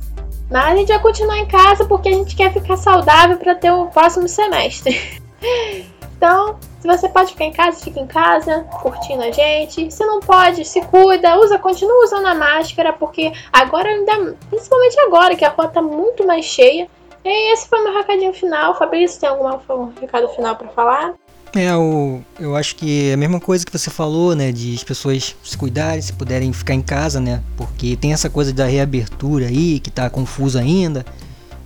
[0.51, 3.71] Mas a gente vai continuar em casa porque a gente quer ficar saudável para ter
[3.71, 5.23] o próximo semestre.
[6.17, 9.91] Então, se você pode ficar em casa, fica em casa, curtindo a gente.
[9.91, 15.37] Se não pode, se cuida, usa, continua usando a máscara, porque agora ainda, principalmente agora
[15.37, 16.89] que a rua tá muito mais cheia.
[17.25, 18.77] E esse foi meu recadinho final.
[18.79, 21.15] Fabrício, tem algum recado final pra falar?
[21.57, 24.51] É, o, eu acho que é a mesma coisa que você falou, né?
[24.51, 27.43] De as pessoas se cuidarem, se puderem ficar em casa, né?
[27.57, 31.07] Porque tem essa coisa da reabertura aí, que tá confuso ainda,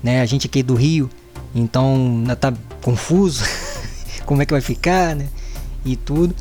[0.03, 0.20] né?
[0.20, 1.09] A gente aqui do Rio,
[1.55, 3.42] então tá confuso
[4.29, 5.26] como é que vai ficar, né?
[5.87, 6.35] E tudo.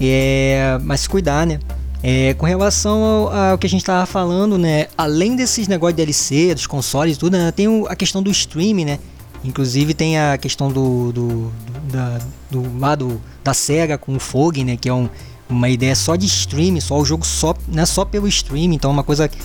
[0.00, 1.58] É, mas se cuidar, né?
[2.00, 4.86] É, com relação ao, ao, que a gente tava falando, né?
[4.96, 8.30] Além desses negócios de DLC, dos consoles e tudo, né, tem o, a questão do
[8.30, 8.98] streaming, né?
[9.44, 11.52] Inclusive tem a questão do, do,
[11.88, 14.76] do do lado da Sega com o Fog, né?
[14.76, 15.08] Que é um,
[15.48, 18.94] uma ideia só de streaming, só o jogo só, né, só pelo streaming, então é
[18.94, 19.38] uma coisa que,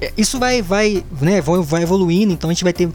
[0.00, 2.90] é, isso vai vai, né, vai evoluindo, então a gente vai ter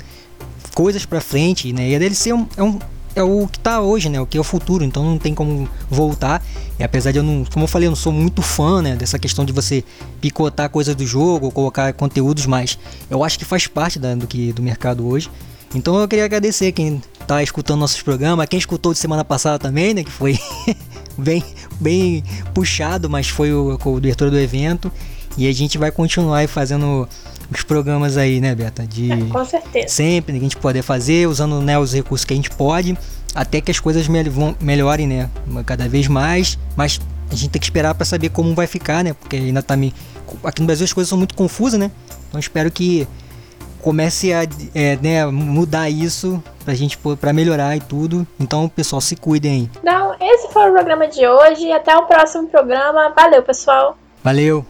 [0.76, 1.90] coisas para frente, né?
[1.90, 2.80] E a DLC é um, é um
[3.16, 4.20] é o que tá hoje, né?
[4.20, 6.44] O que é o futuro, então não tem como voltar.
[6.80, 9.20] E apesar de eu não, como eu falei, eu não sou muito fã, né, dessa
[9.20, 9.84] questão de você
[10.20, 12.78] picotar coisas do jogo colocar conteúdos, mas
[13.10, 15.30] eu acho que faz parte da, do que do mercado hoje.
[15.76, 19.94] Então eu queria agradecer quem tá escutando nossos programas, quem escutou de semana passada também,
[19.94, 20.40] né, que foi
[21.18, 21.44] bem
[21.80, 24.92] bem puxado, mas foi o, o diretor do evento.
[25.36, 27.08] E a gente vai continuar fazendo
[27.58, 28.86] os programas aí, né, Beta?
[28.86, 29.88] De é, com certeza.
[29.88, 32.98] Sempre a gente poder fazer, usando né, os recursos que a gente pode,
[33.34, 34.20] até que as coisas me
[34.60, 35.30] melhorem, né?
[35.66, 37.00] Cada vez mais, mas
[37.32, 39.14] a gente tem que esperar para saber como vai ficar, né?
[39.14, 39.94] Porque ainda tá me.
[40.44, 41.92] Aqui no Brasil as coisas são muito confusas, né?
[42.30, 43.08] Então espero que
[43.82, 44.44] comece a
[44.74, 48.26] é, né, mudar isso pra gente para melhorar e tudo.
[48.40, 49.70] Então, pessoal, se cuidem aí.
[49.82, 51.72] Então, esse foi o programa de hoje.
[51.72, 53.14] Até o próximo programa.
[53.16, 53.98] Valeu, pessoal.
[54.24, 54.66] Valeu.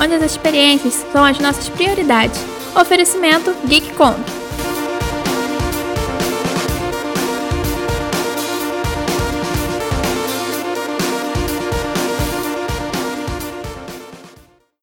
[0.00, 2.40] Onde as experiências são as nossas prioridades.
[2.74, 4.43] Oferecimento GeekCon.